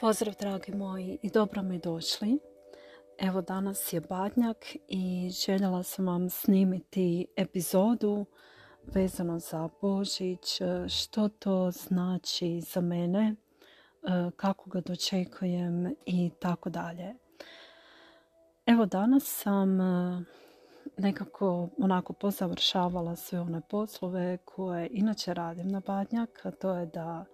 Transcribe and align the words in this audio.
Pozdrav 0.00 0.34
dragi 0.40 0.74
moji 0.74 1.18
i 1.22 1.30
dobro 1.30 1.62
mi 1.62 1.78
došli. 1.78 2.38
Evo 3.18 3.40
danas 3.40 3.92
je 3.92 4.00
Badnjak 4.00 4.56
i 4.88 5.30
željela 5.30 5.82
sam 5.82 6.06
vam 6.06 6.30
snimiti 6.30 7.26
epizodu 7.36 8.26
vezano 8.84 9.38
za 9.38 9.68
Božić, 9.80 10.60
što 10.88 11.28
to 11.28 11.70
znači 11.70 12.60
za 12.60 12.80
mene, 12.80 13.34
kako 14.36 14.70
ga 14.70 14.80
dočekujem 14.80 15.94
i 16.06 16.30
tako 16.40 16.70
dalje. 16.70 17.14
Evo 18.66 18.86
danas 18.86 19.24
sam 19.24 19.78
nekako 20.98 21.68
onako 21.78 22.12
pozavršavala 22.12 23.16
sve 23.16 23.40
one 23.40 23.60
poslove 23.70 24.38
koje 24.44 24.88
inače 24.92 25.34
radim 25.34 25.68
na 25.68 25.80
Badnjak, 25.86 26.46
a 26.46 26.50
to 26.50 26.74
je 26.74 26.86
da 26.86 27.24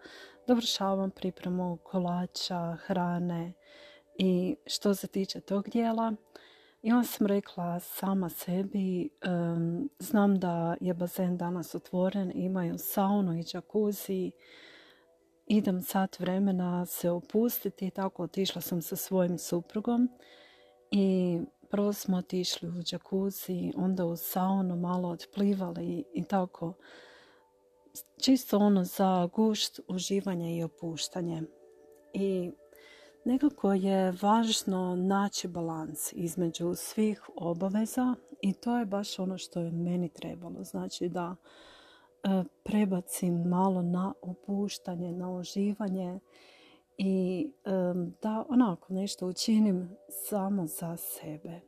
dovršavam 0.46 1.10
pripremu 1.10 1.78
kolača, 1.82 2.76
hrane 2.86 3.52
i 4.18 4.56
što 4.66 4.94
se 4.94 5.06
tiče 5.06 5.40
tog 5.40 5.68
dijela. 5.68 6.14
I 6.82 6.92
onda 6.92 7.06
sam 7.06 7.26
rekla 7.26 7.80
sama 7.80 8.28
sebi, 8.28 9.10
znam 9.98 10.38
da 10.38 10.76
je 10.80 10.94
bazen 10.94 11.36
danas 11.36 11.74
otvoren, 11.74 12.32
imaju 12.34 12.78
saunu 12.78 13.38
i 13.38 13.42
džakuzi, 13.42 14.30
idem 15.46 15.82
sat 15.82 16.20
vremena 16.20 16.86
se 16.86 17.10
opustiti, 17.10 17.90
tako 17.90 18.22
otišla 18.22 18.60
sam 18.60 18.82
sa 18.82 18.96
svojim 18.96 19.38
suprugom 19.38 20.08
i 20.90 21.40
prvo 21.74 21.92
smo 21.92 22.16
otišli 22.16 22.68
u 22.68 22.82
džakuzi, 22.82 23.72
onda 23.76 24.04
u 24.04 24.16
saunu, 24.16 24.76
malo 24.76 25.08
otplivali 25.08 26.04
i 26.14 26.24
tako 26.24 26.72
čisto 28.22 28.58
ono 28.58 28.84
za 28.84 29.28
gušt, 29.32 29.80
uživanje 29.88 30.56
i 30.56 30.62
opuštanje. 30.62 31.42
I 32.12 32.50
nekako 33.24 33.72
je 33.72 34.12
važno 34.22 34.96
naći 34.96 35.48
balans 35.48 36.12
između 36.12 36.74
svih 36.74 37.22
obaveza 37.36 38.14
i 38.40 38.52
to 38.52 38.78
je 38.78 38.86
baš 38.86 39.18
ono 39.18 39.38
što 39.38 39.60
je 39.60 39.70
meni 39.70 40.08
trebalo. 40.08 40.64
Znači 40.64 41.08
da 41.08 41.36
e, 41.36 42.44
prebacim 42.62 43.34
malo 43.34 43.82
na 43.82 44.12
opuštanje, 44.22 45.12
na 45.12 45.30
uživanje 45.30 46.20
i 46.98 47.50
da 48.22 48.44
onako 48.48 48.92
nešto 48.92 49.26
učinim 49.26 49.96
samo 50.08 50.66
za 50.66 50.96
sebe. 50.96 51.60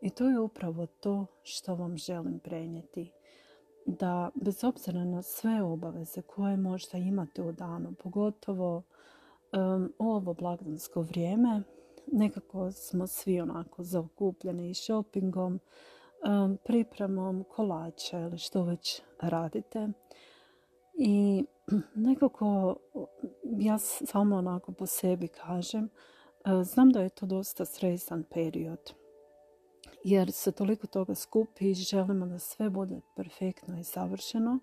I 0.00 0.10
to 0.10 0.28
je 0.28 0.40
upravo 0.40 0.86
to 0.86 1.26
što 1.42 1.74
vam 1.74 1.96
želim 1.96 2.38
prenijeti 2.38 3.10
da 3.86 4.30
bez 4.34 4.64
obzira 4.64 5.04
na 5.04 5.22
sve 5.22 5.62
obaveze 5.62 6.22
koje 6.22 6.56
možda 6.56 6.98
imate 6.98 7.42
u 7.42 7.52
danu, 7.52 7.94
pogotovo 8.02 8.82
um, 9.52 9.92
ovo 9.98 10.34
blagdansko 10.34 11.00
vrijeme, 11.00 11.62
nekako 12.06 12.72
smo 12.72 13.06
svi 13.06 13.40
onako 13.40 13.82
zaokupljeni 13.82 14.70
i 14.70 14.74
shoppingom, 14.74 15.60
pripremom 16.64 17.44
kolača 17.44 18.18
ili 18.18 18.38
što 18.38 18.64
već 18.64 19.02
radite. 19.20 19.88
I 20.94 21.44
nekako 21.94 22.76
ja 23.58 23.78
samo 23.78 24.36
onako 24.36 24.72
po 24.72 24.86
sebi 24.86 25.28
kažem, 25.28 25.84
uh, 25.84 26.62
znam 26.62 26.90
da 26.90 27.00
je 27.00 27.08
to 27.08 27.26
dosta 27.26 27.64
stresan 27.64 28.24
period 28.34 28.92
jer 30.04 30.32
se 30.32 30.52
toliko 30.52 30.86
toga 30.86 31.14
skupi 31.14 31.70
i 31.70 31.74
želimo 31.74 32.26
da 32.26 32.38
sve 32.38 32.70
bude 32.70 33.00
perfektno 33.16 33.78
i 33.78 33.84
savršeno 33.84 34.58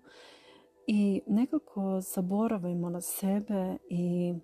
i 0.86 1.22
nekako 1.26 2.00
zaboravimo 2.00 2.90
na 2.90 3.00
sebe 3.00 3.76
i 3.88 4.34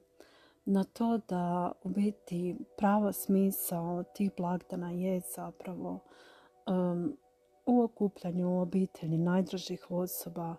na 0.64 0.84
to 0.84 1.18
da 1.28 1.72
u 1.82 1.88
biti 1.88 2.56
prava 2.76 3.12
smisao 3.12 4.04
tih 4.14 4.30
blagdana 4.36 4.90
je 4.90 5.20
zapravo 5.36 5.98
u 7.66 7.82
okupljanju 7.82 8.60
obitelji 8.60 9.18
najdražih 9.18 9.90
osoba, 9.90 10.56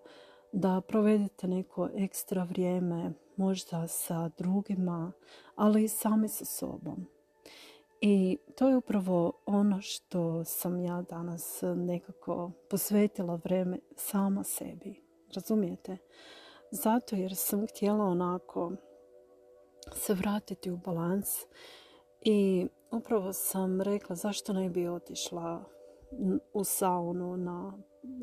da 0.52 0.82
provedete 0.88 1.48
neko 1.48 1.90
ekstra 1.96 2.44
vrijeme 2.44 3.14
možda 3.36 3.88
sa 3.88 4.30
drugima, 4.38 5.12
ali 5.56 5.84
i 5.84 5.88
sami 5.88 6.30
sa 6.30 6.46
sobom. 6.46 7.08
I 8.02 8.38
to 8.56 8.70
je 8.70 8.78
upravo 8.78 9.32
ono 9.46 9.82
što 9.82 10.44
sam 10.44 10.80
ja 10.80 11.02
danas 11.10 11.60
nekako 11.76 12.52
posvetila 12.70 13.40
vreme 13.44 13.80
sama 13.96 14.44
sebi. 14.44 15.04
Razumijete? 15.36 15.98
Zato 16.72 17.16
jer 17.16 17.36
sam 17.36 17.68
htjela 17.68 18.06
onako 18.06 18.72
se 19.94 20.14
vratiti 20.14 20.72
u 20.72 20.78
balans 20.78 21.28
i 22.22 22.68
upravo 22.92 23.34
sam 23.34 23.82
rekla 23.82 24.16
zašto 24.16 24.54
ne 24.54 24.70
bi 24.70 24.88
otišla 24.88 25.64
u 26.54 26.64
saunu 26.64 27.38
na, 27.38 27.74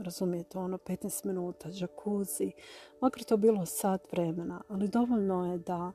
razumijete, 0.03 0.59
ono 0.59 0.79
15 0.79 1.27
minuta, 1.27 1.71
džakuzi, 1.71 2.53
makar 3.01 3.23
to 3.23 3.37
bilo 3.37 3.67
sat 3.67 4.13
vremena, 4.13 4.63
ali 4.69 4.89
dovoljno 4.89 5.53
je 5.53 5.59
da 5.59 5.93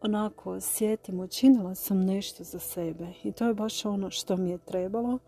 onako 0.00 0.60
sjetim, 0.60 1.20
učinila 1.20 1.74
sam 1.74 2.04
nešto 2.04 2.44
za 2.44 2.58
sebe 2.58 3.06
i 3.24 3.32
to 3.32 3.46
je 3.46 3.54
baš 3.54 3.84
ono 3.84 4.10
što 4.10 4.36
mi 4.36 4.50
je 4.50 4.58
trebalo 4.58 5.18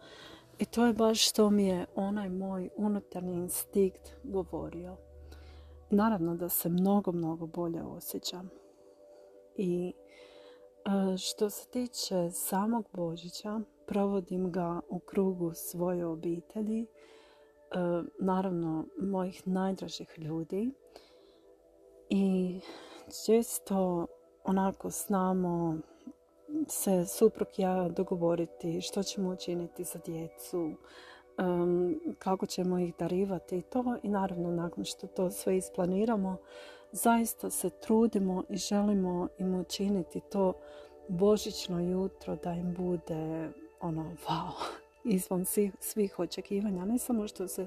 i 0.59 0.65
to 0.65 0.87
je 0.87 0.93
baš 0.93 1.29
što 1.29 1.51
mi 1.51 1.67
je 1.67 1.87
onaj 1.95 2.29
moj 2.29 2.69
unutarnji 2.77 3.35
instinkt 3.35 4.13
govorio. 4.25 4.97
Naravno 5.91 6.37
da 6.37 6.49
se 6.49 6.69
mnogo, 6.69 7.13
mnogo 7.13 7.47
bolje 7.47 7.83
osjećam. 7.83 8.51
I 9.57 9.93
e, 9.93 11.17
što 11.17 11.51
se 11.51 11.69
tiče 11.69 12.31
samog 12.31 12.89
Božića, 12.93 13.61
provodim 13.87 14.53
ga 14.53 14.81
u 14.89 14.99
krugu 14.99 15.53
svoje 15.55 16.07
obitelji, 16.07 16.87
naravno 18.19 18.85
mojih 19.01 19.47
najdražih 19.47 20.19
ljudi 20.19 20.71
i 22.09 22.61
često 23.27 24.07
onako 24.45 24.91
znamo 24.91 25.79
se 26.69 27.07
suprug 27.07 27.49
ja 27.57 27.89
dogovoriti 27.89 28.81
što 28.81 29.03
ćemo 29.03 29.31
učiniti 29.31 29.85
za 29.85 29.99
djecu, 30.07 30.73
kako 32.19 32.47
ćemo 32.47 32.79
ih 32.79 32.95
darivati 32.99 33.59
i 33.59 33.63
to. 33.63 33.97
I 34.03 34.09
naravno 34.09 34.51
nakon 34.51 34.85
što 34.85 35.07
to 35.07 35.31
sve 35.31 35.57
isplaniramo, 35.57 36.37
zaista 36.93 37.51
se 37.51 37.71
trudimo 37.71 38.45
i 38.49 38.57
želimo 38.57 39.29
im 39.39 39.61
učiniti 39.61 40.21
to 40.21 40.53
božićno 41.09 41.81
jutro 41.81 42.37
da 42.37 42.53
im 42.53 42.75
bude 42.75 43.51
ono 43.81 44.03
wow, 44.03 44.51
izvan 45.05 45.45
svih, 45.45 45.73
svih 45.81 46.19
očekivanja, 46.19 46.85
ne 46.85 46.99
samo 46.99 47.29
što 47.29 47.49
se 47.49 47.63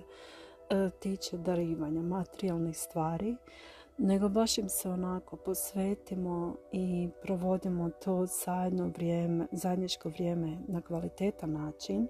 e, 0.70 0.90
tiče 1.00 1.38
darivanja 1.38 2.02
materijalnih 2.02 2.78
stvari, 2.78 3.36
nego 3.98 4.30
baš 4.30 4.58
im 4.58 4.70
se 4.70 4.90
onako 4.90 5.36
posvetimo 5.36 6.56
i 6.72 7.10
provodimo 7.22 7.90
to 7.90 8.26
zajedno 8.26 8.88
vrijeme, 8.88 9.48
zajedničko 9.52 10.10
vrijeme 10.10 10.58
na 10.68 10.82
kvalitetan 10.82 11.52
način 11.52 12.08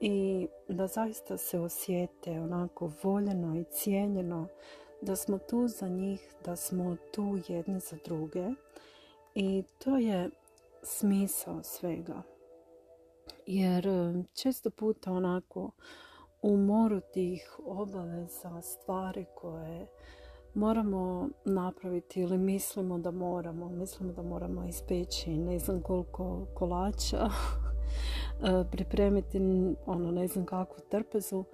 i 0.00 0.48
da 0.68 0.86
zaista 0.86 1.36
se 1.36 1.60
osjete 1.60 2.40
onako 2.40 2.92
voljeno 3.02 3.56
i 3.56 3.64
cijenjeno 3.64 4.48
da 5.00 5.16
smo 5.16 5.38
tu 5.38 5.68
za 5.68 5.88
njih, 5.88 6.34
da 6.44 6.56
smo 6.56 6.96
tu 7.12 7.38
jedni 7.48 7.80
za 7.80 7.96
druge 8.04 8.50
i 9.34 9.62
to 9.78 9.96
je 9.96 10.30
smisao 10.82 11.62
svega. 11.62 12.22
Jer 13.46 13.86
e, 13.86 14.24
često 14.34 14.70
puta 14.70 15.12
onako 15.12 15.70
u 16.42 16.56
moru 16.56 17.00
tih 17.00 17.58
obaveza, 17.64 18.62
stvari 18.62 19.26
koje 19.34 19.86
moramo 20.54 21.28
napraviti 21.44 22.20
ili 22.20 22.38
mislimo 22.38 22.98
da 22.98 23.10
moramo, 23.10 23.68
mislimo 23.68 24.12
da 24.12 24.22
moramo 24.22 24.64
ispeći 24.64 25.30
ne 25.30 25.58
znam 25.58 25.82
koliko 25.82 26.46
kolača, 26.54 27.18
e, 28.44 28.64
pripremiti 28.70 29.38
ono 29.86 30.10
ne 30.10 30.26
znam 30.26 30.46
kakvu 30.46 30.78
trpezu, 30.90 31.44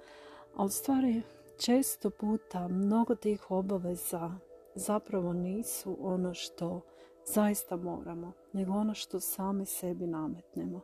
a 0.57 0.69
stvari 0.69 1.23
često 1.59 2.11
puta 2.11 2.69
mnogo 2.69 3.15
tih 3.15 3.51
obaveza 3.51 4.31
zapravo 4.75 5.33
nisu 5.33 5.97
ono 6.01 6.35
što 6.35 6.81
zaista 7.27 7.77
moramo, 7.77 8.33
nego 8.53 8.73
ono 8.73 8.95
što 8.95 9.21
sami 9.21 9.67
sebi 9.67 10.07
nametnemo. 10.07 10.81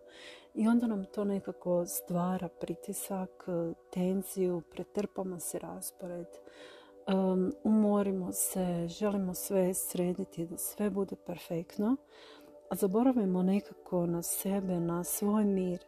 I 0.55 0.69
onda 0.69 0.87
nam 0.87 1.05
to 1.05 1.25
nekako 1.25 1.87
stvara 1.87 2.49
pritisak, 2.61 3.47
tenziju, 3.91 4.63
pretrpamo 4.71 5.41
se 5.41 5.59
raspored, 5.59 6.27
um, 7.15 7.53
umorimo 7.65 8.33
se, 8.33 8.89
želimo 8.89 9.35
sve 9.35 9.75
srediti 9.75 10.47
da 10.47 10.57
sve 10.57 10.91
bude 10.91 11.17
perfektno, 11.27 11.97
a 12.71 12.75
zaboravimo 12.75 13.43
nekako 13.43 14.07
na 14.07 14.23
sebe, 14.23 14.81
na 14.81 15.05
svoj 15.05 15.45
mir, 15.45 15.85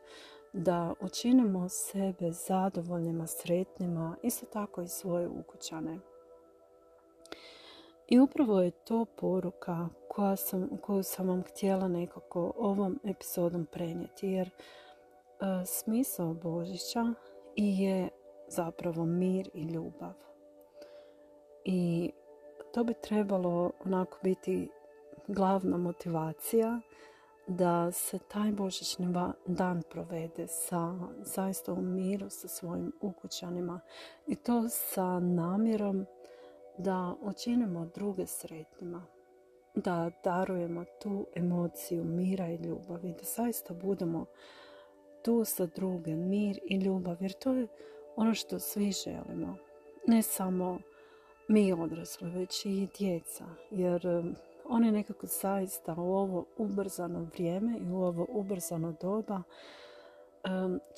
da 0.53 0.95
učinimo 1.01 1.69
sebe 1.69 2.33
zadovoljnima, 2.33 3.27
sretnima, 3.27 4.17
isto 4.23 4.47
tako 4.47 4.83
i 4.83 4.89
svoje 4.89 5.29
ukućane. 5.29 6.10
I 8.11 8.19
upravo 8.21 8.61
je 8.61 8.71
to 8.71 9.05
poruka 9.05 9.89
koja 10.09 10.37
sam, 10.37 10.69
koju 10.83 11.03
sam 11.03 11.29
vam 11.29 11.43
htjela 11.43 11.89
nekako 11.89 12.53
ovom 12.57 13.01
epizodom 13.05 13.67
prenijeti. 13.73 14.29
Jer 14.29 14.49
e, 14.49 14.53
smisao 15.67 16.35
Božića 16.35 17.15
je 17.57 18.09
zapravo 18.49 19.05
mir 19.05 19.51
i 19.55 19.63
ljubav. 19.63 20.13
I 21.65 22.11
to 22.73 22.85
bi 22.85 22.95
trebalo 22.95 23.71
onako 23.85 24.19
biti 24.23 24.69
glavna 25.29 25.77
motivacija 25.77 26.81
da 27.47 27.93
se 27.93 28.19
taj 28.19 28.53
božićni 28.53 29.15
dan 29.47 29.83
provede 29.91 30.47
sa 30.47 30.95
zaista 31.19 31.73
u 31.73 31.83
miru 31.83 32.31
sa 32.31 32.49
svojim 32.49 32.93
ukućanima 33.01 33.81
i 34.27 34.37
to 34.37 34.69
sa 34.69 35.21
namjerom 35.21 36.07
da 36.81 37.15
učinimo 37.23 37.91
druge 37.95 38.27
sretnima, 38.27 39.07
da 39.75 40.11
darujemo 40.25 40.85
tu 41.03 41.27
emociju 41.35 42.05
mira 42.05 42.49
i 42.49 42.57
ljubavi, 42.57 43.13
da 43.13 43.23
zaista 43.23 43.75
budemo 43.75 44.27
tu 45.25 45.45
sa 45.45 45.67
druge, 45.67 46.17
mir 46.17 46.59
i 46.65 46.77
ljubav, 46.77 47.17
jer 47.21 47.33
to 47.33 47.53
je 47.53 47.67
ono 48.17 48.35
što 48.35 48.59
svi 48.59 48.93
želimo. 48.93 49.57
Ne 50.07 50.23
samo 50.23 50.79
mi 51.49 51.73
odrasli, 51.73 52.31
već 52.31 52.67
i 52.67 52.89
djeca, 52.99 53.45
jer 53.71 54.07
oni 54.65 54.91
nekako 54.93 55.27
zaista 55.27 55.95
u 55.99 56.15
ovo 56.15 56.45
ubrzano 56.57 57.27
vrijeme 57.33 57.79
i 57.79 57.91
u 57.91 58.03
ovo 58.03 58.27
ubrzano 58.29 58.95
doba 59.01 59.43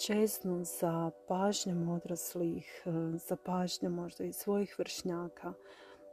čeznu 0.07 0.65
za 0.65 1.11
pažnjom 1.29 1.89
odraslih, 1.89 2.83
um, 2.87 3.19
za 3.19 3.37
pažnjom 3.37 3.93
možda 3.93 4.25
i 4.25 4.33
svojih 4.33 4.79
vršnjaka, 4.79 5.53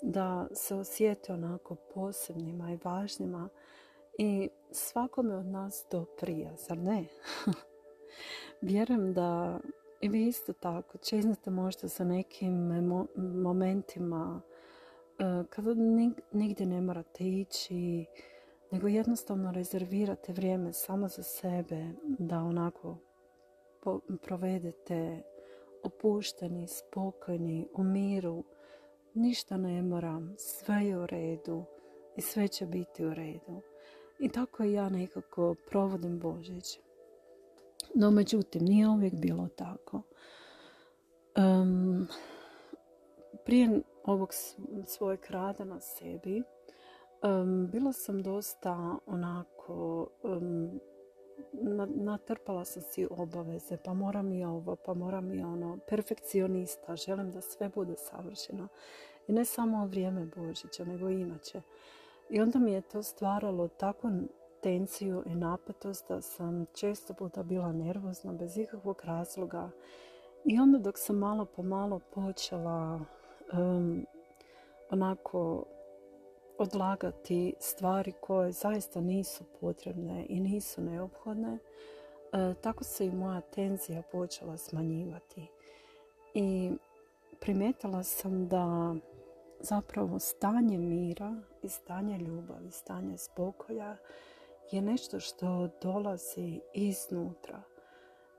da 0.02 0.48
se 0.54 0.76
osjete 0.76 1.34
onako 1.34 1.76
posebnima 1.76 2.72
i 2.72 2.80
važnima 2.84 3.50
i 4.18 4.50
svakome 4.72 5.36
od 5.36 5.46
nas 5.46 5.86
to 5.90 6.06
prija, 6.20 6.56
zar 6.56 6.78
ne? 6.78 7.06
Vjerujem 8.62 9.14
da 9.14 9.60
i 10.02 10.10
vi 10.10 10.28
isto 10.28 10.54
tako 10.54 10.98
čeznete 10.98 11.50
možda 11.50 11.90
sa 11.90 12.04
nekim 12.04 12.72
momentima 13.16 14.42
e, 15.20 15.44
kada 15.50 15.74
nigdje 16.32 16.66
ne 16.66 16.82
morate 16.82 17.24
ići, 17.24 18.06
nego 18.72 18.88
jednostavno 18.88 19.52
rezervirate 19.52 20.34
vrijeme 20.34 20.74
samo 20.74 21.08
za 21.08 21.24
sebe 21.24 21.86
da 22.04 22.40
onako 22.40 22.98
provedete 24.22 25.22
opušteni, 25.84 26.68
spokojni, 26.68 27.68
u 27.74 27.84
miru. 27.84 28.44
Ništa 29.14 29.58
ne 29.58 29.82
moram, 29.82 30.36
sve 30.38 30.76
je 30.76 30.98
u 30.98 31.06
redu 31.06 31.64
i 32.18 32.22
sve 32.22 32.48
će 32.48 32.66
biti 32.66 33.06
u 33.06 33.14
redu. 33.14 33.62
I 34.20 34.30
tako 34.30 34.64
ja 34.64 34.90
nekako 34.90 35.56
provodim 35.70 36.20
Božić. 36.20 36.80
No, 37.96 38.12
međutim, 38.12 38.66
nije 38.66 38.90
uvijek 38.90 39.14
bilo 39.14 39.48
tako. 39.56 40.02
Um, 41.38 42.08
prije 43.46 43.82
ovog 44.04 44.30
svojeg 44.86 45.20
rada 45.30 45.64
na 45.64 45.80
sebi 45.80 46.44
um, 47.24 47.68
bila 47.72 47.94
sam 47.94 48.24
dosta 48.24 48.98
onako 49.06 50.08
um, 50.24 50.80
natrpala 51.96 52.66
sam 52.66 52.82
si 52.82 53.08
obaveze, 53.10 53.78
pa 53.78 53.94
moram 53.94 54.32
i 54.32 54.46
ovo, 54.46 54.76
pa 54.76 54.94
moram 54.94 55.34
i 55.34 55.44
ono, 55.44 55.78
perfekcionista, 55.88 56.96
želim 56.96 57.32
da 57.32 57.42
sve 57.42 57.70
bude 57.70 57.96
savršeno. 57.96 58.68
I 59.28 59.34
ne 59.34 59.46
samo 59.46 59.86
vrijeme 59.86 60.26
Božića, 60.36 60.86
nego 60.86 61.10
i 61.10 61.22
inače. 61.22 61.62
I 62.30 62.42
onda 62.42 62.60
mi 62.60 62.72
je 62.72 62.82
to 62.82 63.04
stvaralo 63.04 63.68
tako 63.68 64.12
tenciju 64.62 65.24
i 65.26 65.36
napetost 65.36 66.08
da 66.08 66.22
sam 66.22 66.66
često 66.74 67.14
puta 67.14 67.44
bila 67.44 67.72
nervozna 67.72 68.34
bez 68.34 68.58
ikakvog 68.58 69.02
razloga 69.04 69.70
i 70.46 70.60
onda 70.60 70.78
dok 70.78 70.98
sam 70.98 71.18
malo 71.18 71.46
po 71.46 71.64
malo 71.64 72.00
počela 72.14 73.00
onako 74.90 75.66
odlagati 76.60 77.54
stvari 77.60 78.14
koje 78.22 78.52
zaista 78.52 79.02
nisu 79.02 79.44
potrebne 79.62 80.26
i 80.30 80.40
nisu 80.40 80.82
neophodne, 80.82 81.58
e, 82.34 82.54
tako 82.62 82.84
se 82.84 83.06
i 83.06 83.12
moja 83.12 83.42
tenzija 83.42 84.02
počela 84.12 84.58
smanjivati. 84.58 85.48
I 86.34 86.72
primijetila 87.40 88.04
sam 88.04 88.48
da 88.48 88.96
zapravo 89.60 90.20
stanje 90.20 90.78
mira 90.78 91.36
i 91.64 91.70
stanje 91.70 92.18
ljubavi, 92.18 92.72
stanje 92.72 93.18
spokoja 93.18 93.98
je 94.72 94.82
nešto 94.82 95.20
što 95.20 95.70
dolazi 95.82 96.62
iznutra. 96.74 97.62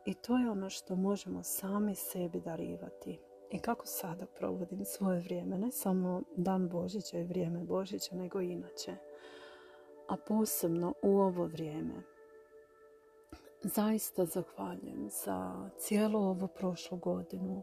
I 0.04 0.14
to 0.14 0.38
je 0.38 0.50
ono 0.50 0.70
što 0.70 0.96
možemo 0.96 1.42
sami 1.42 1.94
sebi 1.94 2.40
darivati. 2.40 3.18
I 3.50 3.58
kako 3.58 3.86
sada 3.86 4.26
provodim 4.26 4.84
svoje 4.84 5.20
vrijeme, 5.20 5.58
ne 5.58 5.70
samo 5.70 6.22
dan 6.36 6.68
Božića 6.68 7.18
i 7.18 7.24
vrijeme 7.24 7.64
Božića, 7.64 8.14
nego 8.14 8.40
inače. 8.40 8.96
A 10.08 10.16
posebno 10.16 10.94
u 11.02 11.18
ovo 11.18 11.46
vrijeme. 11.46 12.02
Zaista 13.62 14.24
zahvaljujem 14.24 15.08
za 15.24 15.70
cijelu 15.78 16.18
ovu 16.18 16.48
prošlu 16.48 16.98
godinu, 16.98 17.62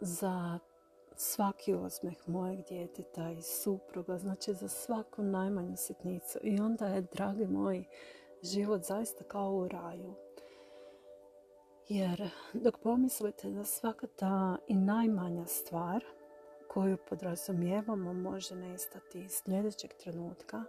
za 0.00 0.58
svaki 1.16 1.74
osmeh 1.74 2.28
mojeg 2.28 2.58
djeteta 2.68 3.30
i 3.30 3.42
supruga, 3.42 4.18
znači 4.18 4.54
za 4.54 4.68
svaku 4.68 5.22
najmanju 5.22 5.76
sitnicu. 5.76 6.38
I 6.42 6.60
onda 6.60 6.86
je, 6.86 7.06
dragi 7.12 7.46
moj, 7.46 7.84
život 8.42 8.82
zaista 8.82 9.24
kao 9.24 9.52
u 9.52 9.68
raju. 9.68 10.14
Jer 11.88 12.30
dok 12.52 12.78
pomislite 12.78 13.50
da 13.50 13.64
svaka 13.64 14.06
ta 14.06 14.56
i 14.66 14.74
najmanja 14.74 15.46
stvar 15.46 16.04
koju 16.68 16.96
podrazumijevamo 17.08 18.12
može 18.12 18.54
nestati 18.54 19.20
iz 19.20 19.32
sljedećeg 19.32 19.90
trenutka 19.92 20.64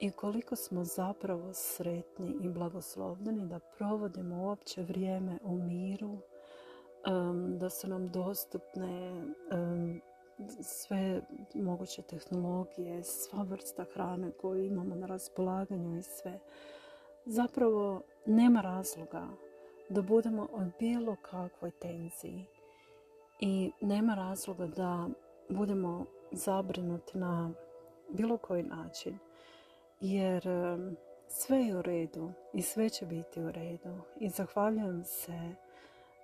i 0.00 0.10
koliko 0.10 0.56
smo 0.56 0.84
zapravo 0.84 1.52
sretni 1.52 2.36
i 2.42 2.48
blagoslovljeni 2.48 3.48
da 3.48 3.58
provodimo 3.58 4.42
uopće 4.42 4.82
vrijeme 4.82 5.38
u 5.42 5.56
miru, 5.56 6.18
da 7.58 7.70
su 7.70 7.88
nam 7.88 8.08
dostupne 8.08 9.24
sve 10.62 11.22
moguće 11.54 12.02
tehnologije, 12.02 13.02
sva 13.04 13.42
vrsta 13.42 13.84
hrane 13.94 14.30
koju 14.30 14.64
imamo 14.64 14.94
na 14.94 15.06
raspolaganju 15.06 15.98
i 15.98 16.02
sve. 16.02 16.40
Zapravo 17.24 18.02
nema 18.26 18.60
razloga 18.60 19.28
da 19.88 20.02
budemo 20.02 20.48
od 20.52 20.66
bilo 20.78 21.16
kakvoj 21.22 21.70
tenziji 21.70 22.46
i 23.40 23.72
nema 23.80 24.14
razloga 24.14 24.66
da 24.66 25.08
budemo 25.48 26.04
zabrinuti 26.32 27.18
na 27.18 27.50
bilo 28.08 28.36
koji 28.36 28.62
način 28.62 29.18
jer 30.00 30.42
sve 31.28 31.58
je 31.58 31.76
u 31.76 31.82
redu 31.82 32.32
i 32.52 32.62
sve 32.62 32.90
će 32.90 33.06
biti 33.06 33.40
u 33.40 33.50
redu 33.50 33.98
i 34.20 34.28
zahvaljujem 34.28 35.04
se 35.04 35.54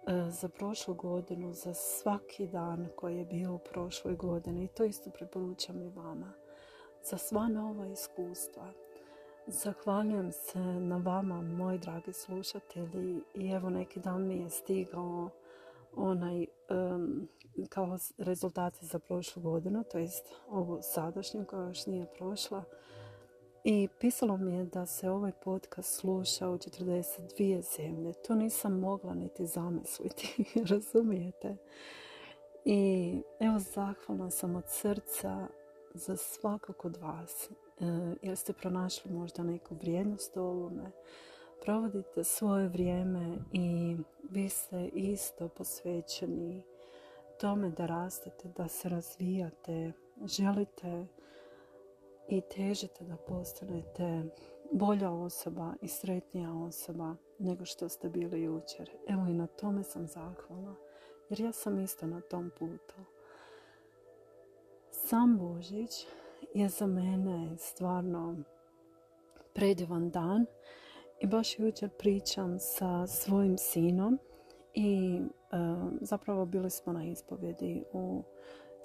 E, 0.06 0.30
za 0.30 0.48
prošlu 0.48 0.94
godinu, 0.94 1.52
za 1.52 1.74
svaki 1.74 2.46
dan 2.46 2.88
koji 2.96 3.16
je 3.16 3.24
bio 3.24 3.54
u 3.54 3.58
prošloj 3.58 4.16
godini 4.16 4.64
i 4.64 4.68
to 4.68 4.84
isto 4.84 5.10
preporučam 5.10 5.82
i 5.82 5.88
vama. 5.88 6.32
Za 7.04 7.18
sva 7.18 7.48
nova 7.48 7.86
iskustva. 7.86 8.72
Zahvaljujem 9.46 10.32
se 10.32 10.58
na 10.58 10.96
vama, 10.96 11.42
moji 11.42 11.78
dragi 11.78 12.12
slušatelji 12.12 13.20
i 13.34 13.50
evo 13.50 13.70
neki 13.70 14.00
dan 14.00 14.26
mi 14.26 14.36
je 14.36 14.50
stigao 14.50 15.30
onaj 15.96 16.46
kao 17.68 17.98
rezultati 18.18 18.86
za 18.86 18.98
prošlu 18.98 19.42
godinu, 19.42 19.84
to 19.84 19.98
jest 19.98 20.34
ovo 20.48 20.82
sadašnju 20.82 21.44
koja 21.44 21.68
još 21.68 21.86
nije 21.86 22.06
prošla. 22.18 22.64
I 23.64 23.88
pisalo 24.00 24.36
mi 24.36 24.54
je 24.54 24.64
da 24.64 24.86
se 24.86 25.10
ovaj 25.10 25.32
podcast 25.44 26.00
sluša 26.00 26.48
u 26.48 26.58
42 26.58 27.76
zemlje. 27.76 28.12
To 28.12 28.34
nisam 28.34 28.78
mogla 28.78 29.14
niti 29.14 29.46
zamisliti, 29.46 30.44
razumijete? 30.70 31.56
I 32.64 33.22
evo 33.40 33.58
zahvalna 33.58 34.30
sam 34.30 34.56
od 34.56 34.64
srca 34.68 35.48
za 35.94 36.16
svakog 36.16 36.84
od 36.84 36.96
vas. 36.96 37.50
E, 37.82 38.14
jer 38.22 38.36
ste 38.36 38.52
pronašli 38.52 39.12
možda 39.12 39.42
neku 39.42 39.74
vrijednost 39.74 40.36
u 40.36 40.40
ovome. 40.40 40.90
Provodite 41.62 42.24
svoje 42.24 42.68
vrijeme 42.68 43.36
i 43.52 43.96
vi 44.30 44.48
ste 44.48 44.88
isto 44.88 45.48
posvećeni 45.48 46.62
tome 47.40 47.70
da 47.70 47.86
rastete, 47.86 48.48
da 48.56 48.68
se 48.68 48.88
razvijate. 48.88 49.92
Želite 50.24 51.06
i 52.28 52.40
težite 52.40 53.04
da 53.04 53.16
postanete 53.16 54.22
bolja 54.72 55.10
osoba 55.10 55.74
i 55.80 55.88
sretnija 55.88 56.52
osoba 56.52 57.14
nego 57.38 57.64
što 57.64 57.88
ste 57.88 58.08
bili 58.08 58.42
jučer. 58.42 58.90
Evo 59.08 59.26
i 59.26 59.34
na 59.34 59.46
tome 59.46 59.82
sam 59.82 60.06
zahvalna 60.06 60.74
jer 61.28 61.40
ja 61.40 61.52
sam 61.52 61.80
isto 61.80 62.06
na 62.06 62.20
tom 62.20 62.50
putu. 62.58 62.94
sam 64.90 65.38
Božić 65.38 66.06
je 66.54 66.68
za 66.68 66.86
mene 66.86 67.56
stvarno 67.58 68.36
predivan 69.54 70.10
dan 70.10 70.46
i 71.20 71.26
baš 71.26 71.58
jučer 71.58 71.90
pričam 71.98 72.58
sa 72.58 73.06
svojim 73.06 73.58
sinom 73.58 74.18
i 74.74 75.20
e, 75.20 75.56
zapravo 76.00 76.46
bili 76.46 76.70
smo 76.70 76.92
na 76.92 77.04
ispovjedi 77.04 77.84
u 77.92 78.22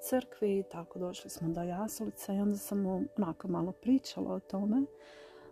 crkvi, 0.00 0.64
tako 0.70 0.98
došli 0.98 1.30
smo 1.30 1.48
do 1.48 1.62
jaslice 1.62 2.34
i 2.34 2.40
onda 2.40 2.56
sam 2.56 2.82
mu 2.82 3.02
onako 3.16 3.48
malo 3.48 3.72
pričala 3.72 4.34
o 4.34 4.40
tome 4.40 4.82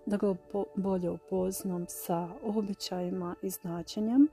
da 0.06 0.16
ga 0.16 0.34
bolje 0.74 1.10
upoznam 1.10 1.84
sa 1.88 2.28
običajima 2.42 3.34
i 3.42 3.50
značenjem 3.50 4.28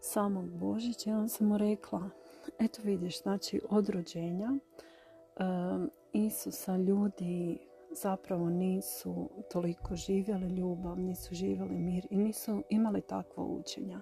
samog 0.00 0.50
Božića 0.50 1.10
i 1.10 1.12
onda 1.12 1.28
sam 1.28 1.46
mu 1.46 1.58
rekla 1.58 2.10
eto 2.58 2.82
vidiš, 2.84 3.22
znači 3.22 3.60
od 3.70 3.88
rođenja 3.88 4.48
um, 4.48 5.90
Isusa 6.12 6.76
ljudi 6.76 7.58
zapravo 7.90 8.50
nisu 8.50 9.30
toliko 9.52 9.96
živjeli 9.96 10.48
ljubav, 10.48 10.98
nisu 10.98 11.34
živjeli 11.34 11.78
mir 11.78 12.06
i 12.10 12.16
nisu 12.16 12.62
imali 12.68 13.00
takva 13.00 13.44
učenja. 13.44 14.00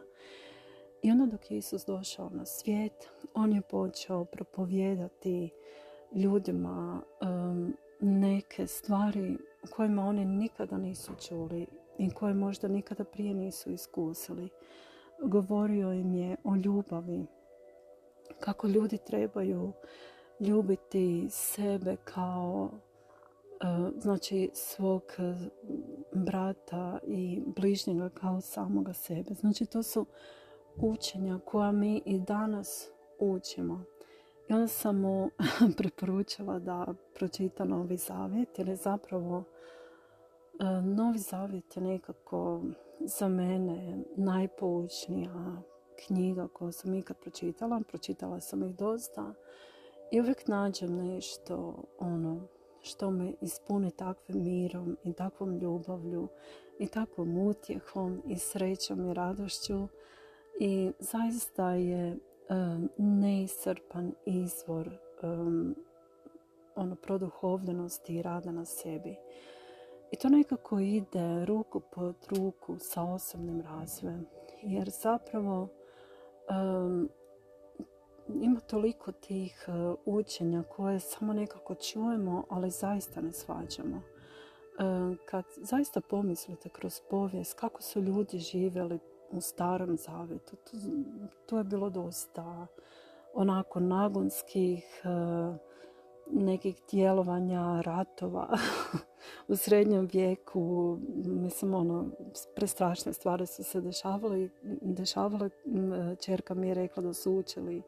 I 1.02 1.10
onda 1.10 1.26
dok 1.26 1.50
je 1.50 1.58
Isus 1.58 1.86
došao 1.86 2.30
na 2.30 2.46
svijet, 2.46 3.08
on 3.34 3.52
je 3.52 3.60
počeo 3.60 4.24
propovijedati 4.24 5.50
ljudima 6.14 7.02
um, 7.20 7.76
neke 8.00 8.66
stvari 8.66 9.38
kojima 9.70 10.04
oni 10.04 10.24
nikada 10.24 10.78
nisu 10.78 11.12
čuli 11.28 11.66
i 11.98 12.10
koje 12.10 12.34
možda 12.34 12.68
nikada 12.68 13.04
prije 13.04 13.34
nisu 13.34 13.70
iskusili. 13.70 14.48
Govorio 15.22 15.92
im 15.92 16.14
je 16.14 16.36
o 16.44 16.56
ljubavi, 16.56 17.26
kako 18.40 18.68
ljudi 18.68 18.98
trebaju 18.98 19.72
ljubiti 20.40 21.26
sebe 21.30 21.96
kao 22.04 22.70
e, 22.72 23.64
znači 24.00 24.50
svog 24.54 25.02
brata 26.12 26.98
i 27.06 27.42
bližnjega 27.46 28.08
kao 28.08 28.40
samoga 28.40 28.92
sebe. 28.92 29.34
Znači 29.34 29.66
to 29.66 29.82
su 29.82 30.06
učenja 30.76 31.38
koja 31.44 31.72
mi 31.72 32.02
i 32.04 32.18
danas 32.18 32.88
učimo. 33.18 33.84
I 34.48 34.52
onda 34.52 34.68
sam 34.68 35.00
mu 35.00 35.30
preporučila 35.76 36.58
da 36.58 36.86
pročita 37.14 37.64
Novi 37.64 37.96
Zavjet 37.96 38.58
jer 38.58 38.68
je 38.68 38.76
zapravo 38.76 39.44
e, 40.60 40.64
Novi 40.82 41.18
Zavjet 41.18 41.76
je 41.76 41.82
nekako 41.82 42.62
za 43.00 43.28
mene 43.28 44.04
najpoučnija 44.16 45.62
knjiga 46.06 46.48
koju 46.48 46.72
sam 46.72 46.94
ikad 46.94 47.16
pročitala. 47.20 47.80
Pročitala 47.88 48.40
sam 48.40 48.62
ih 48.62 48.76
dosta 48.76 49.34
i 50.12 50.20
uvijek 50.20 50.48
nađem 50.48 50.96
nešto 50.96 51.84
ono 51.98 52.48
što 52.82 53.10
me 53.10 53.32
ispuni 53.40 53.90
takvim 53.90 54.42
mirom 54.42 54.96
i 55.04 55.12
takvom 55.12 55.58
ljubavlju 55.58 56.28
i 56.78 56.86
takvom 56.86 57.38
utjehom 57.38 58.22
i 58.26 58.38
srećom 58.38 59.10
i 59.10 59.14
radošću 59.14 59.88
i 60.60 60.92
zaista 60.98 61.70
je 61.70 62.18
um, 62.50 62.90
neisrpan 62.96 64.12
izvor 64.26 64.90
um, 65.22 65.74
ono 66.76 66.94
produhovljenosti 66.94 68.16
i 68.16 68.22
rada 68.22 68.52
na 68.52 68.64
sebi. 68.64 69.16
I 70.10 70.16
to 70.16 70.28
nekako 70.28 70.78
ide 70.78 71.44
ruku 71.44 71.80
pod 71.80 72.16
ruku 72.30 72.76
sa 72.78 73.02
osobnim 73.02 73.60
razvojem. 73.60 74.26
Jer 74.62 74.90
zapravo 74.90 75.68
um, 76.50 77.08
ima 78.34 78.60
toliko 78.60 79.12
tih 79.12 79.68
uh, 79.68 79.98
učenja 80.04 80.62
koje 80.62 81.00
samo 81.00 81.32
nekako 81.32 81.74
čujemo, 81.74 82.44
ali 82.48 82.70
zaista 82.70 83.20
ne 83.20 83.32
svađamo. 83.32 84.02
kad 85.24 85.44
zaista 85.56 86.00
pomislite 86.00 86.68
kroz 86.68 87.00
povijest 87.10 87.54
kako 87.54 87.82
su 87.82 88.00
ljudi 88.00 88.38
živjeli 88.38 88.98
u 89.30 89.40
starom 89.40 89.96
zavjetu, 89.96 90.56
to, 90.56 90.76
to 91.46 91.58
je 91.58 91.64
bilo 91.64 91.90
dosta 91.90 92.66
onako 93.34 93.80
nagonskih 93.80 95.02
uh, 95.04 95.56
nekih 96.32 96.80
djelovanja, 96.90 97.80
ratova 97.80 98.48
u 99.48 99.56
srednjem 99.56 100.08
vijeku. 100.12 100.98
Mislim, 101.24 101.74
ono, 101.74 102.10
prestrašne 102.56 103.12
stvari 103.12 103.46
su 103.46 103.64
se 103.64 103.80
dešavale. 103.80 104.48
dešavale. 104.82 105.50
Čerka 106.20 106.54
mi 106.54 106.68
je 106.68 106.74
rekla 106.74 107.02
da 107.02 107.14
su 107.14 107.32
učili 107.32 107.82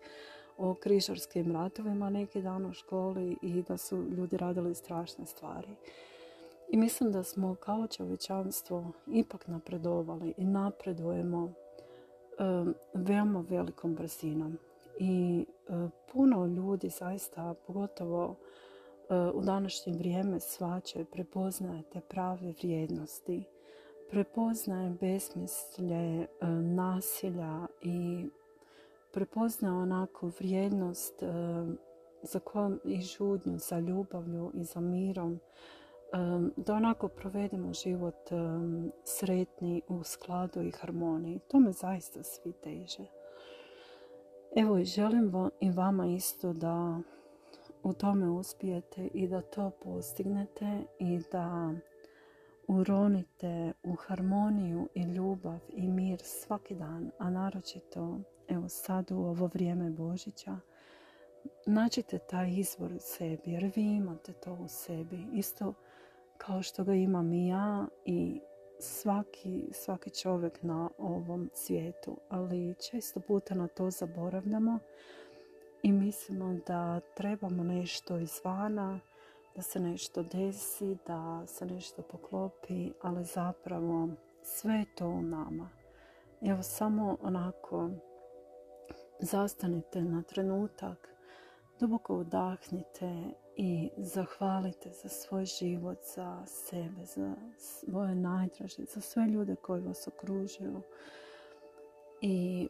o 0.56 0.75
križarskim 0.75 1.52
ratovima 1.52 2.11
neki 2.11 2.42
dan 2.42 2.66
u 2.66 2.72
školi 2.72 3.37
i 3.42 3.62
da 3.62 3.76
su 3.76 3.96
ljudi 3.96 4.37
radili 4.37 4.75
strašne 4.75 5.26
stvari. 5.26 5.76
I 6.70 6.76
mislim 6.76 7.12
da 7.12 7.22
smo 7.22 7.54
kao 7.54 7.87
čovječanstvo 7.87 8.92
ipak 9.06 9.46
napredovali 9.46 10.34
i 10.37 10.44
napredujemo 10.44 11.52
um, 12.38 12.75
veoma 12.94 13.44
velikom 13.49 13.94
brzinom 13.94 14.58
i 14.99 15.44
puno 16.12 16.47
ljudi 16.47 16.88
zaista, 16.88 17.55
pogotovo 17.67 18.35
e, 18.35 19.14
u 19.35 19.41
današnje 19.43 19.93
vrijeme 19.93 20.41
svačaju, 20.41 21.05
prepoznaje 21.05 21.83
te 21.83 22.00
prave 22.00 22.52
vrijednosti, 22.62 23.45
prepoznaje 24.11 24.91
besmislje 25.00 26.23
e, 26.23 26.26
nasilja 26.62 27.67
i 27.83 28.29
prepoznaje 29.12 29.75
onako 29.75 30.31
vrijednost 30.38 31.23
za 32.23 32.38
kojom 32.38 32.81
i 32.85 33.00
žudnju, 33.00 33.59
za 33.59 33.79
ljubavlju 33.79 34.50
i 34.55 34.64
za 34.64 34.81
mirom, 34.81 35.41
da 36.57 36.75
onako 36.75 37.09
provedemo 37.09 37.73
život 37.73 38.31
sretni 39.05 39.83
u 39.88 40.05
skladu 40.05 40.62
i 40.62 40.71
harmoniji. 40.71 41.41
To 41.49 41.61
me 41.61 41.73
zaista 41.73 42.23
svi 42.23 42.52
teže. 42.52 43.22
Evo 44.56 44.85
želim 44.85 45.32
i 45.61 45.71
vama 45.71 46.06
isto 46.06 46.52
da 46.52 47.00
u 47.82 47.92
tome 47.92 48.30
uspijete 48.30 49.09
i 49.14 49.28
da 49.28 49.40
to 49.40 49.71
postignete 49.71 50.82
i 50.99 51.21
da 51.32 51.75
uronite 52.68 53.73
u 53.82 53.94
harmoniju 53.94 54.88
i 54.94 55.02
ljubav 55.02 55.59
i 55.68 55.88
mir 55.88 56.21
svaki 56.23 56.75
dan, 56.75 57.11
a 57.18 57.30
naročito 57.30 58.21
evo 58.49 58.68
sad 58.68 59.12
u 59.12 59.16
ovo 59.16 59.47
vrijeme 59.47 59.90
Božića. 59.90 60.56
Nađite 61.66 62.18
taj 62.18 62.50
izvor 62.50 62.92
u 62.92 63.00
sebi 63.00 63.52
jer 63.52 63.73
vi 63.76 63.82
imate 63.82 64.32
to 64.32 64.52
u 64.52 64.68
sebi 64.68 65.26
isto 65.32 65.75
kao 66.38 66.62
što 66.62 66.85
ga 66.85 66.94
imam 66.94 67.32
i 67.32 67.49
ja 67.49 67.87
i 68.04 68.40
svaki, 68.83 69.69
svaki 69.73 70.11
čovjek 70.11 70.62
na 70.62 70.91
ovom 70.99 71.51
svijetu, 71.55 72.17
ali 72.29 72.75
često 72.91 73.21
puta 73.21 73.55
na 73.55 73.69
to 73.69 73.91
zaboravljamo 73.91 74.79
i 75.83 75.93
mislimo 75.93 76.59
da 76.67 77.01
trebamo 77.01 77.65
nešto 77.65 78.19
izvana, 78.19 79.01
da 79.57 79.62
se 79.62 79.81
nešto 79.81 80.23
desi, 80.23 80.97
da 81.07 81.47
se 81.47 81.67
nešto 81.67 82.03
poklopi, 82.03 82.93
ali 83.03 83.25
zapravo 83.25 84.09
sve 84.43 84.75
je 84.75 84.95
to 84.95 85.09
u 85.09 85.23
nama. 85.23 85.69
Evo 86.41 86.62
samo 86.62 87.17
onako 87.23 87.91
zastanite 89.21 90.01
na 90.01 90.23
trenutak, 90.23 91.09
duboko 91.81 92.17
udahnite 92.17 93.31
i 93.56 93.90
zahvalite 93.97 94.90
za 95.02 95.09
svoj 95.09 95.44
život, 95.44 95.99
za 96.16 96.42
sebe, 96.47 97.04
za 97.04 97.35
svoje 97.59 98.14
najdraže, 98.14 98.85
za 98.85 99.00
sve 99.00 99.26
ljude 99.26 99.56
koji 99.56 99.82
vas 99.82 100.09
okružuju. 100.09 100.82
I 102.21 102.68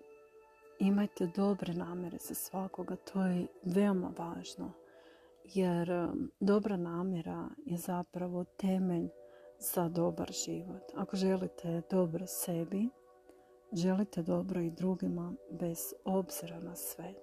imajte 0.79 1.31
dobre 1.37 1.75
namjere 1.75 2.19
za 2.19 2.35
svakoga, 2.35 2.97
to 2.97 3.23
je 3.23 3.47
veoma 3.63 4.13
važno. 4.19 4.73
Jer 5.45 5.91
um, 5.91 6.31
dobra 6.41 6.77
namjera 6.77 7.49
je 7.67 7.77
zapravo 7.77 8.45
temelj 8.45 9.09
za 9.59 9.89
dobar 9.89 10.33
život. 10.33 10.83
Ako 10.95 11.17
želite 11.17 11.83
dobro 11.91 12.27
sebi, 12.27 12.89
želite 13.73 14.23
dobro 14.23 14.61
i 14.61 14.71
drugima 14.71 15.35
bez 15.51 15.79
obzira 16.05 16.61
na 16.61 16.77
sve. 16.77 17.15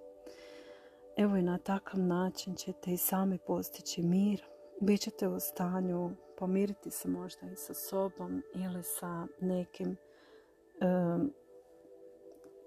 Evo 1.20 1.36
i 1.36 1.42
na 1.42 1.58
takav 1.58 2.00
način 2.00 2.54
ćete 2.54 2.92
i 2.92 2.96
sami 2.96 3.38
postići 3.46 4.02
mir. 4.02 4.42
Bićete 4.80 5.28
u 5.28 5.40
stanju 5.40 6.10
pomiriti 6.38 6.90
se 6.90 7.08
možda 7.08 7.46
i 7.46 7.56
sa 7.56 7.74
sobom 7.74 8.42
ili 8.54 8.82
sa 8.82 9.26
nekim 9.40 9.96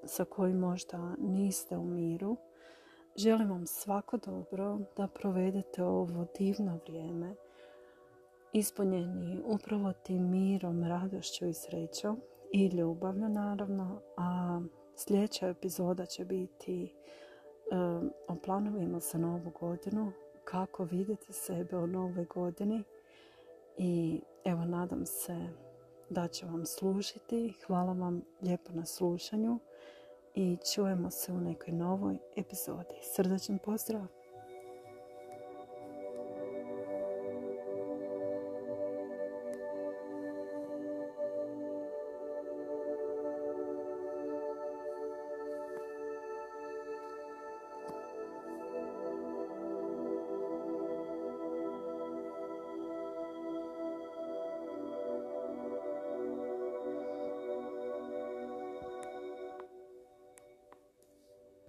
sa 0.05 0.25
kojim 0.25 0.57
možda 0.57 1.15
niste 1.17 1.77
u 1.77 1.83
miru. 1.83 2.37
Želim 3.15 3.49
vam 3.49 3.65
svako 3.65 4.17
dobro 4.17 4.79
da 4.97 5.07
provedete 5.07 5.83
ovo 5.83 6.25
divno 6.37 6.79
vrijeme 6.87 7.35
ispunjeni 8.53 9.41
upravo 9.45 9.93
tim 9.93 10.29
mirom, 10.31 10.83
radošću 10.83 11.45
i 11.45 11.53
srećom 11.53 12.21
i 12.51 12.67
ljubavlju 12.67 13.29
naravno, 13.29 14.01
a 14.17 14.61
sljedeća 14.95 15.47
epizoda 15.47 16.05
će 16.05 16.25
biti 16.25 16.95
o 18.27 18.35
planovima 18.43 18.99
za 18.99 19.17
novu 19.17 19.51
godinu 19.59 20.11
kako 20.43 20.83
vidite 20.83 21.33
sebe 21.33 21.77
u 21.77 21.87
novoj 21.87 22.25
godini 22.25 22.83
i 23.77 24.21
evo 24.45 24.65
nadam 24.65 25.05
se 25.05 25.47
da 26.09 26.27
će 26.27 26.45
vam 26.45 26.65
služiti. 26.65 27.53
Hvala 27.67 27.93
vam 27.93 28.21
lijepo 28.41 28.71
na 28.73 28.85
slušanju 28.85 29.59
i 30.33 30.57
čujemo 30.73 31.09
se 31.09 31.31
u 31.31 31.41
nekoj 31.41 31.73
novoj 31.73 32.17
epizodi. 32.35 32.95
Srdačan 33.01 33.59
pozdrav! 33.65 34.22